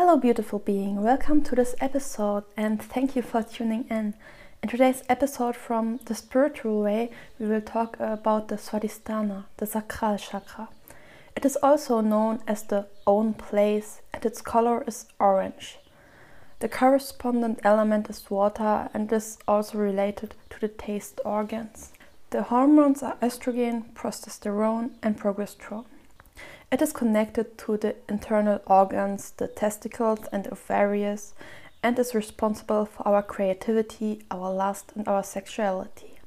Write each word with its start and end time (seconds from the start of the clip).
Hello, 0.00 0.16
beautiful 0.16 0.60
being. 0.60 1.02
Welcome 1.02 1.42
to 1.42 1.54
this 1.54 1.74
episode 1.78 2.44
and 2.56 2.80
thank 2.80 3.14
you 3.14 3.20
for 3.20 3.42
tuning 3.42 3.84
in. 3.90 4.14
In 4.62 4.70
today's 4.70 5.02
episode 5.10 5.54
from 5.54 6.00
the 6.06 6.14
spiritual 6.14 6.80
way, 6.80 7.10
we 7.38 7.44
will 7.44 7.60
talk 7.60 7.98
about 8.00 8.48
the 8.48 8.54
Svadhisthana, 8.54 9.44
the 9.58 9.66
sacral 9.66 10.16
chakra. 10.16 10.70
It 11.36 11.44
is 11.44 11.58
also 11.62 12.00
known 12.00 12.40
as 12.46 12.62
the 12.62 12.86
own 13.06 13.34
place 13.34 14.00
and 14.14 14.24
its 14.24 14.40
color 14.40 14.82
is 14.86 15.04
orange. 15.18 15.76
The 16.60 16.68
correspondent 16.70 17.60
element 17.62 18.08
is 18.08 18.30
water 18.30 18.88
and 18.94 19.12
is 19.12 19.36
also 19.46 19.76
related 19.76 20.34
to 20.48 20.60
the 20.60 20.68
taste 20.68 21.20
organs. 21.26 21.92
The 22.30 22.44
hormones 22.44 23.02
are 23.02 23.18
estrogen, 23.20 23.92
progesterone, 23.92 24.92
and 25.02 25.20
progesterone. 25.20 25.84
It 26.72 26.80
is 26.80 26.92
connected 26.92 27.58
to 27.58 27.76
the 27.76 27.96
internal 28.08 28.60
organs, 28.64 29.32
the 29.32 29.48
testicles 29.48 30.20
and 30.30 30.46
ovaries, 30.46 31.34
and 31.82 31.98
is 31.98 32.14
responsible 32.14 32.84
for 32.84 33.08
our 33.08 33.22
creativity, 33.22 34.22
our 34.30 34.52
lust, 34.52 34.92
and 34.94 35.08
our 35.08 35.24
sexuality. 35.24 36.20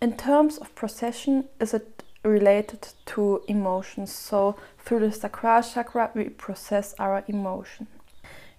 In 0.00 0.16
terms 0.16 0.58
of 0.58 0.76
procession, 0.76 1.48
is 1.58 1.74
it 1.74 2.04
related 2.22 2.86
to 3.06 3.42
emotions? 3.48 4.12
So, 4.12 4.54
through 4.78 5.00
the 5.00 5.12
sacral 5.12 5.62
chakra, 5.62 6.12
we 6.14 6.28
process 6.28 6.94
our 7.00 7.24
emotion. 7.26 7.88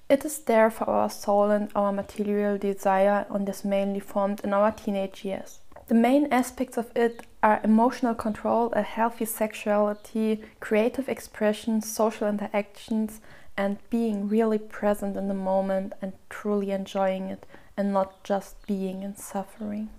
It 0.10 0.26
is 0.26 0.40
there 0.40 0.70
for 0.70 0.90
our 0.90 1.10
soul 1.10 1.50
and 1.50 1.72
our 1.74 1.94
material 1.94 2.58
desire, 2.58 3.26
and 3.30 3.48
is 3.48 3.64
mainly 3.64 4.02
formed 4.02 4.42
in 4.44 4.52
our 4.52 4.74
teenage 4.74 5.24
years. 5.24 5.60
The 5.92 5.98
main 5.98 6.32
aspects 6.32 6.78
of 6.78 6.90
it 6.96 7.28
are 7.44 7.60
emotional 7.66 8.16
control, 8.16 8.72
a 8.72 8.82
healthy 8.82 9.26
sexuality, 9.26 10.42
creative 10.62 11.10
expression, 11.10 11.82
social 11.82 12.30
interactions, 12.30 13.20
and 13.58 13.78
being 13.90 14.30
really 14.30 14.58
present 14.58 15.18
in 15.18 15.28
the 15.28 15.34
moment 15.34 15.92
and 16.02 16.14
truly 16.30 16.72
enjoying 16.72 17.28
it 17.28 17.46
and 17.76 17.92
not 17.92 18.24
just 18.24 18.66
being 18.66 19.04
in 19.04 19.18
suffering. 19.18 19.90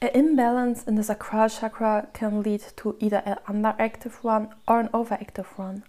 An 0.00 0.10
imbalance 0.14 0.84
in 0.84 0.94
the 0.94 1.02
sacral 1.02 1.48
chakra 1.48 2.06
can 2.12 2.44
lead 2.44 2.62
to 2.76 2.96
either 3.00 3.24
an 3.26 3.38
underactive 3.48 4.22
one 4.22 4.54
or 4.68 4.78
an 4.78 4.88
overactive 4.94 5.58
one. 5.58 5.82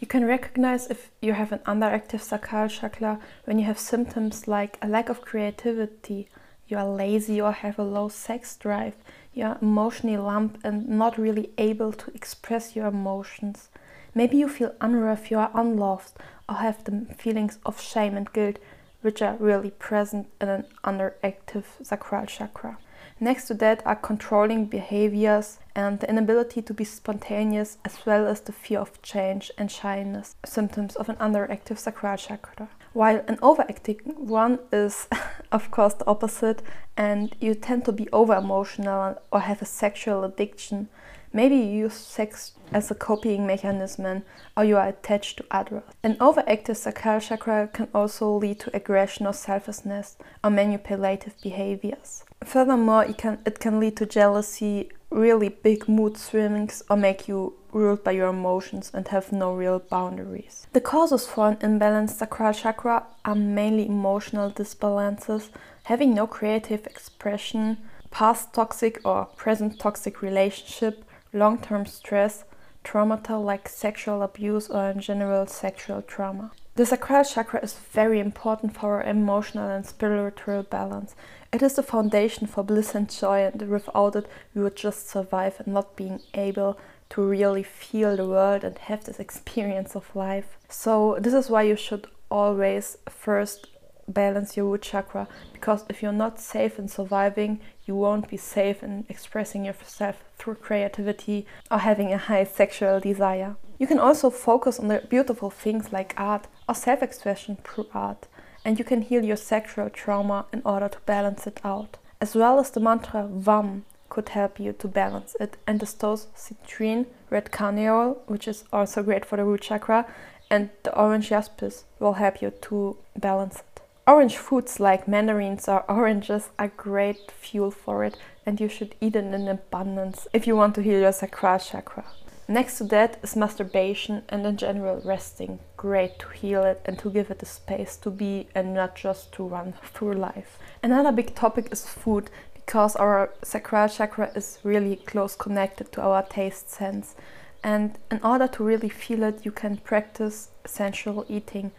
You 0.00 0.06
can 0.06 0.24
recognize 0.24 0.86
if 0.86 1.10
you 1.20 1.32
have 1.32 1.50
an 1.50 1.58
underactive 1.60 2.20
sacral 2.20 2.68
chakra 2.68 3.18
when 3.44 3.58
you 3.58 3.64
have 3.64 3.80
symptoms 3.80 4.46
like 4.46 4.78
a 4.80 4.86
lack 4.86 5.08
of 5.08 5.22
creativity, 5.22 6.28
you 6.68 6.78
are 6.78 6.88
lazy 6.88 7.40
or 7.40 7.50
have 7.50 7.80
a 7.80 7.82
low 7.82 8.08
sex 8.08 8.56
drive, 8.56 8.94
you 9.34 9.44
are 9.44 9.58
emotionally 9.60 10.16
lump 10.16 10.58
and 10.62 10.88
not 10.88 11.18
really 11.18 11.50
able 11.58 11.92
to 11.92 12.12
express 12.14 12.76
your 12.76 12.86
emotions. 12.86 13.70
Maybe 14.14 14.36
you 14.36 14.48
feel 14.48 14.74
unworthy 14.80 15.34
or 15.34 15.50
unloved 15.52 16.12
or 16.48 16.56
have 16.56 16.84
the 16.84 17.06
feelings 17.18 17.58
of 17.66 17.80
shame 17.80 18.16
and 18.16 18.32
guilt 18.32 18.58
which 19.00 19.20
are 19.20 19.36
really 19.40 19.70
present 19.70 20.28
in 20.40 20.48
an 20.48 20.64
underactive 20.84 21.64
sacral 21.82 22.26
chakra. 22.26 22.78
Next 23.18 23.46
to 23.48 23.54
that 23.54 23.84
are 23.84 23.96
controlling 23.96 24.66
behaviors 24.66 25.58
and 25.78 26.00
the 26.00 26.10
inability 26.10 26.60
to 26.60 26.74
be 26.74 26.82
spontaneous, 26.82 27.78
as 27.84 28.04
well 28.04 28.26
as 28.26 28.40
the 28.40 28.52
fear 28.52 28.80
of 28.80 29.00
change 29.00 29.52
and 29.56 29.70
shyness, 29.70 30.34
symptoms 30.44 30.96
of 30.96 31.08
an 31.08 31.14
underactive 31.16 31.78
sacral 31.78 32.16
chakra. 32.16 32.68
While 32.94 33.22
an 33.28 33.36
overactive 33.36 34.04
one 34.16 34.58
is, 34.72 35.06
of 35.52 35.70
course, 35.70 35.94
the 35.94 36.06
opposite, 36.08 36.62
and 36.96 37.32
you 37.38 37.54
tend 37.54 37.84
to 37.84 37.92
be 37.92 38.08
over 38.12 38.34
emotional 38.34 39.22
or 39.30 39.38
have 39.38 39.62
a 39.62 39.66
sexual 39.66 40.24
addiction. 40.24 40.88
Maybe 41.32 41.54
you 41.54 41.84
use 41.84 41.94
sex 41.94 42.54
as 42.72 42.90
a 42.90 42.96
coping 42.96 43.46
mechanism 43.46 44.24
or 44.56 44.64
you 44.64 44.76
are 44.78 44.88
attached 44.88 45.36
to 45.36 45.44
others. 45.52 45.84
An 46.02 46.16
overactive 46.16 46.76
sacral 46.76 47.20
chakra 47.20 47.68
can 47.72 47.86
also 47.94 48.32
lead 48.32 48.58
to 48.60 48.74
aggression 48.74 49.28
or 49.28 49.32
selfishness 49.32 50.16
or 50.42 50.50
manipulative 50.50 51.40
behaviors. 51.40 52.24
Furthermore, 52.44 53.04
it 53.04 53.18
can, 53.18 53.38
it 53.46 53.60
can 53.60 53.78
lead 53.78 53.96
to 53.98 54.06
jealousy, 54.06 54.90
really 55.10 55.48
big 55.48 55.88
mood 55.88 56.16
swings, 56.16 56.82
or 56.90 56.96
make 56.96 57.28
you 57.28 57.54
ruled 57.72 58.02
by 58.04 58.12
your 58.12 58.28
emotions 58.28 58.90
and 58.94 59.08
have 59.08 59.32
no 59.32 59.54
real 59.54 59.78
boundaries. 59.78 60.66
The 60.72 60.80
causes 60.80 61.26
for 61.26 61.48
an 61.48 61.56
imbalanced 61.56 62.18
sacral 62.18 62.52
chakra 62.52 63.06
are 63.24 63.34
mainly 63.34 63.86
emotional 63.86 64.50
disbalances, 64.50 65.50
having 65.84 66.14
no 66.14 66.26
creative 66.26 66.86
expression, 66.86 67.78
past 68.10 68.54
toxic 68.54 69.00
or 69.04 69.26
present 69.36 69.78
toxic 69.78 70.22
relationship, 70.22 71.04
long 71.32 71.58
term 71.58 71.86
stress, 71.86 72.44
trauma 72.84 73.20
like 73.28 73.68
sexual 73.68 74.22
abuse, 74.22 74.68
or 74.68 74.90
in 74.90 75.00
general 75.00 75.46
sexual 75.46 76.02
trauma. 76.02 76.52
The 76.78 76.86
sacral 76.86 77.24
chakra 77.24 77.58
is 77.58 77.72
very 77.72 78.20
important 78.20 78.78
for 78.78 78.94
our 78.94 79.02
emotional 79.02 79.68
and 79.68 79.84
spiritual 79.84 80.62
balance. 80.62 81.16
It 81.52 81.60
is 81.60 81.74
the 81.74 81.82
foundation 81.82 82.46
for 82.46 82.62
bliss 82.62 82.94
and 82.94 83.10
joy, 83.10 83.40
and 83.40 83.60
without 83.68 84.14
it, 84.14 84.28
we 84.54 84.62
would 84.62 84.76
just 84.76 85.08
survive 85.08 85.58
and 85.58 85.74
not 85.74 85.96
being 85.96 86.20
able 86.34 86.78
to 87.10 87.20
really 87.20 87.64
feel 87.64 88.16
the 88.16 88.28
world 88.28 88.62
and 88.62 88.78
have 88.78 89.02
this 89.02 89.18
experience 89.18 89.96
of 89.96 90.14
life. 90.14 90.56
So, 90.68 91.18
this 91.18 91.34
is 91.34 91.50
why 91.50 91.62
you 91.62 91.74
should 91.74 92.06
always 92.30 92.96
first 93.08 93.66
balance 94.08 94.56
your 94.56 94.66
root 94.66 94.82
chakra 94.82 95.28
because 95.52 95.84
if 95.88 96.02
you're 96.02 96.12
not 96.12 96.40
safe 96.40 96.78
in 96.78 96.88
surviving, 96.88 97.60
you 97.84 97.94
won't 97.94 98.28
be 98.28 98.36
safe 98.36 98.82
in 98.82 99.04
expressing 99.08 99.64
yourself 99.64 100.24
through 100.38 100.56
creativity 100.56 101.46
or 101.70 101.78
having 101.78 102.12
a 102.12 102.18
high 102.18 102.44
sexual 102.44 103.00
desire. 103.00 103.56
You 103.78 103.86
can 103.86 103.98
also 103.98 104.30
focus 104.30 104.80
on 104.80 104.88
the 104.88 105.02
beautiful 105.08 105.50
things 105.50 105.92
like 105.92 106.14
art 106.16 106.46
or 106.68 106.74
self 106.74 107.02
expression 107.02 107.58
through 107.64 107.86
art, 107.94 108.26
and 108.64 108.78
you 108.78 108.84
can 108.84 109.02
heal 109.02 109.24
your 109.24 109.36
sexual 109.36 109.88
trauma 109.88 110.46
in 110.52 110.62
order 110.64 110.88
to 110.88 110.98
balance 111.06 111.46
it 111.46 111.60
out. 111.64 111.96
As 112.20 112.34
well 112.34 112.58
as 112.58 112.70
the 112.70 112.80
mantra 112.80 113.28
VAM 113.30 113.84
could 114.08 114.30
help 114.30 114.58
you 114.58 114.72
to 114.72 114.88
balance 114.88 115.36
it, 115.38 115.56
and 115.66 115.78
the 115.78 115.86
stones 115.86 116.26
citrine, 116.36 117.06
red 117.30 117.52
carnelian, 117.52 118.16
which 118.26 118.48
is 118.48 118.64
also 118.72 119.02
great 119.02 119.24
for 119.24 119.36
the 119.36 119.44
root 119.44 119.60
chakra, 119.62 120.06
and 120.50 120.70
the 120.82 120.94
orange 120.98 121.28
jaspis 121.28 121.84
will 122.00 122.14
help 122.14 122.42
you 122.42 122.50
to 122.62 122.96
balance 123.16 123.60
it. 123.60 123.77
Orange 124.08 124.38
foods 124.38 124.80
like 124.80 125.06
mandarins 125.06 125.68
or 125.68 125.84
oranges 125.90 126.48
are 126.58 126.72
great 126.78 127.30
fuel 127.30 127.70
for 127.70 128.04
it 128.04 128.16
and 128.46 128.58
you 128.58 128.66
should 128.66 128.94
eat 129.02 129.14
it 129.14 129.34
in 129.34 129.46
abundance 129.46 130.26
if 130.32 130.46
you 130.46 130.56
want 130.56 130.74
to 130.76 130.82
heal 130.82 130.98
your 130.98 131.12
sacral 131.12 131.58
chakra. 131.58 132.06
Next 132.48 132.78
to 132.78 132.84
that 132.84 133.18
is 133.22 133.36
masturbation 133.36 134.22
and 134.30 134.46
in 134.46 134.56
general 134.56 135.02
resting. 135.04 135.58
Great 135.76 136.18
to 136.20 136.28
heal 136.30 136.64
it 136.64 136.80
and 136.86 136.98
to 137.00 137.10
give 137.10 137.30
it 137.30 137.40
the 137.40 137.44
space 137.44 137.98
to 137.98 138.10
be 138.10 138.48
and 138.54 138.72
not 138.72 138.96
just 138.96 139.30
to 139.32 139.46
run 139.46 139.74
through 139.92 140.14
life. 140.14 140.58
Another 140.82 141.12
big 141.12 141.34
topic 141.34 141.68
is 141.70 141.86
food 141.86 142.30
because 142.54 142.96
our 142.96 143.28
sacral 143.44 143.90
chakra 143.90 144.30
is 144.34 144.58
really 144.64 144.96
close 144.96 145.36
connected 145.36 145.92
to 145.92 146.00
our 146.00 146.22
taste 146.22 146.70
sense. 146.70 147.14
And 147.62 147.98
in 148.10 148.20
order 148.22 148.48
to 148.48 148.64
really 148.64 148.88
feel 148.88 149.22
it, 149.24 149.44
you 149.44 149.50
can 149.50 149.76
practice 149.76 150.48
sensual 150.64 151.26
eating 151.28 151.72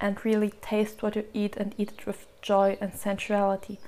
and 0.00 0.24
really 0.24 0.50
taste 0.60 1.02
what 1.02 1.16
you 1.16 1.24
eat 1.32 1.56
and 1.56 1.74
eat 1.78 1.92
it 1.98 2.06
with 2.06 2.26
joy 2.42 2.76
and 2.80 2.94
sensuality. 2.94 3.78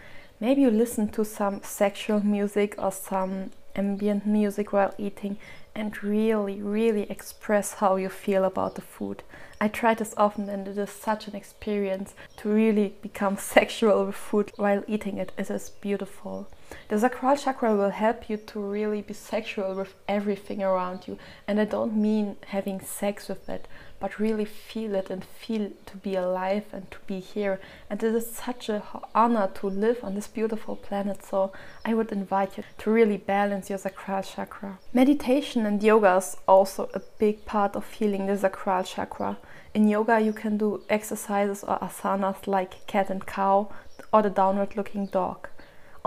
Maybe 0.41 0.63
you 0.63 0.71
listen 0.71 1.09
to 1.11 1.25
some 1.25 1.63
sexual 1.63 2.25
music 2.25 2.75
or 2.79 2.93
some 2.93 3.51
ambient 3.75 4.27
music 4.27 4.73
while 4.73 4.95
eating 4.99 5.39
and 5.75 6.03
really, 6.03 6.61
really 6.61 7.09
express 7.11 7.75
how 7.75 7.97
you 7.97 8.09
feel 8.09 8.45
about 8.45 8.75
the 8.75 8.81
food. 8.81 9.23
I 9.61 9.69
try 9.69 9.95
this 9.95 10.15
often 10.17 10.49
and 10.49 10.67
it 10.67 10.77
is 10.79 10.91
such 10.91 11.29
an 11.29 11.37
experience 11.37 12.15
to 12.39 12.49
really 12.49 12.95
become 13.03 13.37
sexual 13.55 14.07
with 14.07 14.15
food 14.15 14.53
while 14.57 14.83
eating 14.87 15.19
it. 15.19 15.33
It 15.39 15.51
is 15.51 15.71
beautiful. 15.71 16.49
The 16.89 16.99
sacral 16.99 17.37
chakra 17.37 17.75
will 17.75 17.91
help 17.91 18.31
you 18.31 18.37
to 18.37 18.61
really 18.61 19.03
be 19.03 19.15
sexual 19.15 19.75
with 19.75 19.95
everything 20.09 20.63
around 20.63 21.07
you. 21.07 21.19
And 21.47 21.61
I 21.61 21.65
don't 21.65 21.97
mean 21.97 22.37
having 22.47 22.81
sex 22.81 23.29
with 23.29 23.49
it, 23.49 23.69
but 24.01 24.19
really 24.19 24.45
feel 24.45 24.95
it 24.95 25.11
and 25.11 25.25
feel 25.25 25.71
to 25.87 25.97
be 25.99 26.15
alive 26.15 26.65
and 26.73 26.91
to 26.91 26.99
be 27.07 27.21
here. 27.21 27.61
And 27.91 28.03
it 28.03 28.15
is 28.15 28.31
such 28.31 28.69
an 28.69 28.83
honor 29.15 29.51
to 29.55 29.67
live 29.67 30.03
on 30.03 30.15
this 30.15 30.29
beautiful 30.29 30.77
planet. 30.77 31.25
So 31.25 31.53
I 31.85 31.95
would 31.95 32.13
invite 32.13 32.57
you 32.57 32.65
to 32.79 32.91
really 32.91 33.19
balance 33.19 33.69
your 33.69 33.79
sacral 33.79 34.23
chakra. 34.23 34.79
Meditation 34.93 35.67
and 35.67 35.83
yoga 35.83 36.17
is 36.17 36.37
also 36.47 36.89
a 36.95 37.01
big 37.19 37.45
part 37.45 37.77
of 37.77 37.91
healing 37.93 38.27
the 38.27 38.39
sacral 38.39 38.83
chakra. 38.83 39.37
In 39.75 39.89
yoga, 39.89 40.21
you 40.21 40.33
can 40.33 40.57
do 40.57 40.83
exercises 40.89 41.63
or 41.65 41.79
asanas 41.81 42.47
like 42.47 42.87
cat 42.87 43.11
and 43.11 43.27
cow 43.27 43.71
or 44.13 44.23
the 44.23 44.31
downward 44.31 44.77
looking 44.77 45.07
dog. 45.07 45.49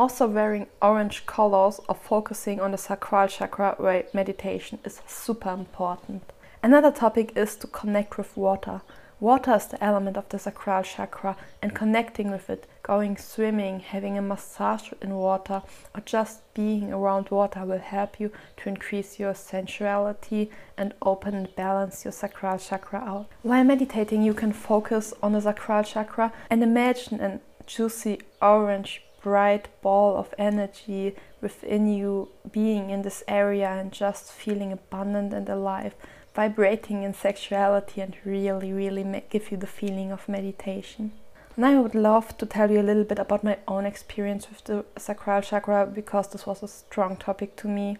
Also, 0.02 0.26
wearing 0.26 0.66
orange 0.82 1.28
colors 1.28 1.80
or 1.88 1.94
focusing 1.94 2.60
on 2.60 2.72
the 2.72 2.78
sacral 2.78 3.28
chakra 3.28 3.76
meditation 4.16 4.80
is 4.84 5.00
super 5.06 5.52
important. 5.52 6.24
Another 6.64 6.90
topic 6.90 7.32
is 7.36 7.56
to 7.58 7.68
connect 7.68 8.18
with 8.18 8.36
water. 8.36 8.82
Water 9.20 9.54
is 9.54 9.68
the 9.68 9.84
element 9.84 10.18
of 10.18 10.28
the 10.30 10.40
sacral 10.40 10.82
chakra, 10.82 11.38
and 11.62 11.76
connecting 11.76 12.32
with 12.32 12.50
it, 12.50 12.66
going 12.82 13.16
swimming, 13.16 13.80
having 13.80 14.18
a 14.18 14.24
massage 14.24 14.92
in 15.04 15.14
water, 15.14 15.62
or 15.94 16.02
just 16.04 16.52
being 16.56 16.92
around 16.92 17.30
water 17.30 17.64
will 17.64 17.78
help 17.78 18.20
you 18.20 18.32
to 18.58 18.70
increase 18.70 19.20
your 19.20 19.36
sensuality 19.36 20.50
and 20.78 20.96
open 21.04 21.36
and 21.36 21.56
balance 21.56 22.04
your 22.06 22.12
sacral 22.12 22.58
chakra 22.58 23.02
out. 23.02 23.28
While 23.44 23.66
meditating, 23.66 24.24
you 24.24 24.34
can 24.34 24.52
focus 24.52 25.14
on 25.22 25.34
the 25.34 25.42
sacral 25.42 25.84
chakra 25.84 26.34
and 26.50 26.64
imagine 26.64 27.22
a 27.22 27.40
juicy 27.68 28.20
orange 28.42 29.04
bright 29.24 29.68
ball 29.82 30.18
of 30.18 30.34
energy 30.38 31.16
within 31.42 31.88
you 31.88 32.30
being 32.52 32.90
in 32.90 33.02
this 33.02 33.24
area 33.28 33.70
and 33.70 33.92
just 33.92 34.32
feeling 34.32 34.72
abundant 34.72 35.34
and 35.34 35.50
alive 35.50 35.96
vibrating 36.34 37.04
in 37.04 37.14
sexuality 37.14 38.02
and 38.02 38.16
really, 38.24 38.72
really 38.72 39.24
give 39.30 39.52
you 39.52 39.58
the 39.58 39.68
feeling 39.68 40.12
of 40.12 40.30
meditation. 40.30 41.12
And 41.56 41.66
I 41.66 41.80
would 41.80 41.96
love 41.96 42.38
to 42.38 42.46
tell 42.46 42.72
you 42.72 42.80
a 42.80 42.84
little 42.90 43.04
bit 43.04 43.20
about 43.20 43.44
my 43.44 43.58
own 43.68 43.86
experience 43.86 44.50
with 44.50 44.64
the 44.64 44.86
sacral 44.98 45.42
chakra 45.42 45.86
because 45.86 46.30
this 46.30 46.46
was 46.46 46.64
a 46.64 46.68
strong 46.68 47.18
topic 47.18 47.56
to 47.58 47.68
me. 47.68 47.98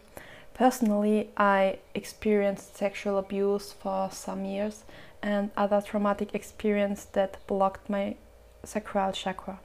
Personally, 0.54 1.30
I 1.36 1.80
experienced 1.94 2.78
sexual 2.78 3.18
abuse 3.18 3.74
for 3.74 4.10
some 4.12 4.46
years 4.46 4.84
and 5.22 5.52
other 5.58 5.82
traumatic 5.82 6.34
experience 6.34 7.06
that 7.12 7.46
blocked 7.48 7.90
my 7.90 8.16
sacral 8.64 9.12
chakra. 9.12 9.60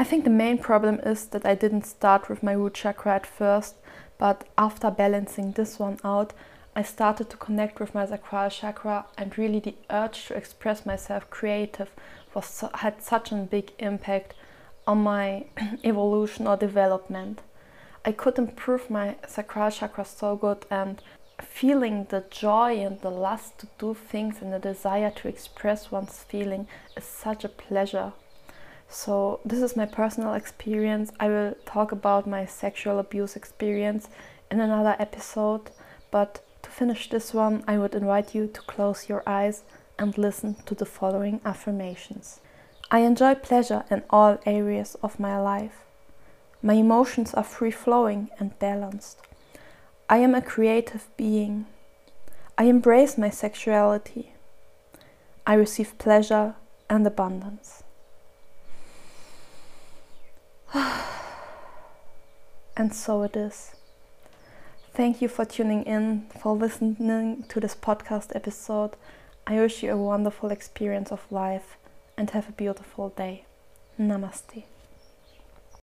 I 0.00 0.04
think 0.04 0.24
the 0.24 0.30
main 0.30 0.56
problem 0.56 0.98
is 1.00 1.26
that 1.26 1.44
I 1.44 1.54
didn't 1.54 1.84
start 1.84 2.30
with 2.30 2.42
my 2.42 2.52
root 2.52 2.72
chakra 2.72 3.16
at 3.16 3.26
first, 3.26 3.74
but 4.16 4.48
after 4.56 4.90
balancing 4.90 5.52
this 5.52 5.78
one 5.78 5.98
out, 6.02 6.32
I 6.74 6.80
started 6.80 7.28
to 7.28 7.36
connect 7.36 7.78
with 7.78 7.94
my 7.94 8.06
sacral 8.06 8.48
chakra 8.48 9.04
and 9.18 9.36
really 9.36 9.60
the 9.60 9.74
urge 9.90 10.24
to 10.28 10.34
express 10.34 10.86
myself 10.86 11.28
creative 11.28 11.90
was 12.32 12.64
had 12.76 13.02
such 13.02 13.30
a 13.30 13.34
big 13.34 13.72
impact 13.78 14.32
on 14.86 15.02
my 15.02 15.44
evolution 15.84 16.46
or 16.46 16.56
development. 16.56 17.42
I 18.02 18.12
could 18.12 18.38
improve 18.38 18.88
my 18.88 19.16
sacral 19.28 19.70
chakra 19.70 20.06
so 20.06 20.34
good 20.34 20.64
and 20.70 21.02
feeling 21.42 22.06
the 22.08 22.24
joy 22.30 22.78
and 22.78 22.98
the 23.02 23.10
lust 23.10 23.58
to 23.58 23.68
do 23.78 23.92
things 23.92 24.40
and 24.40 24.50
the 24.50 24.58
desire 24.58 25.10
to 25.16 25.28
express 25.28 25.90
one's 25.90 26.22
feeling 26.22 26.68
is 26.96 27.04
such 27.04 27.44
a 27.44 27.50
pleasure. 27.50 28.14
So 28.92 29.38
this 29.44 29.62
is 29.62 29.76
my 29.76 29.86
personal 29.86 30.34
experience. 30.34 31.12
I 31.20 31.28
will 31.28 31.54
talk 31.64 31.92
about 31.92 32.26
my 32.26 32.44
sexual 32.44 32.98
abuse 32.98 33.36
experience 33.36 34.08
in 34.50 34.58
another 34.58 34.96
episode, 34.98 35.70
but 36.10 36.40
to 36.62 36.70
finish 36.70 37.08
this 37.08 37.32
one, 37.32 37.62
I 37.68 37.78
would 37.78 37.94
invite 37.94 38.34
you 38.34 38.48
to 38.48 38.60
close 38.62 39.08
your 39.08 39.22
eyes 39.26 39.62
and 39.96 40.18
listen 40.18 40.56
to 40.66 40.74
the 40.74 40.84
following 40.84 41.40
affirmations. 41.44 42.40
I 42.90 43.00
enjoy 43.00 43.36
pleasure 43.36 43.84
in 43.90 44.02
all 44.10 44.40
areas 44.44 44.96
of 45.04 45.20
my 45.20 45.38
life. 45.38 45.84
My 46.60 46.74
emotions 46.74 47.32
are 47.32 47.44
free 47.44 47.70
flowing 47.70 48.28
and 48.40 48.58
balanced. 48.58 49.18
I 50.08 50.18
am 50.18 50.34
a 50.34 50.42
creative 50.42 51.06
being. 51.16 51.66
I 52.58 52.64
embrace 52.64 53.16
my 53.16 53.30
sexuality. 53.30 54.34
I 55.46 55.54
receive 55.54 55.96
pleasure 55.98 56.56
and 56.88 57.06
abundance. 57.06 57.84
and 62.76 62.94
so 62.94 63.22
it 63.22 63.36
is. 63.36 63.72
Thank 64.94 65.22
you 65.22 65.28
for 65.28 65.44
tuning 65.44 65.84
in, 65.84 66.26
for 66.40 66.54
listening 66.54 67.44
to 67.48 67.60
this 67.60 67.74
podcast 67.74 68.34
episode. 68.34 68.96
I 69.46 69.58
wish 69.60 69.82
you 69.82 69.92
a 69.92 69.96
wonderful 69.96 70.50
experience 70.50 71.10
of 71.10 71.20
life 71.30 71.76
and 72.16 72.30
have 72.30 72.48
a 72.48 72.52
beautiful 72.52 73.10
day. 73.10 73.44
Namaste. 73.98 74.64